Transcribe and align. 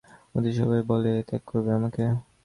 মতি 0.33 0.51
সভয়ে 0.57 0.83
বলে, 0.91 1.11
ত্যাগ 1.27 1.41
করবে 1.49 1.71
আমাকে? 1.77 2.03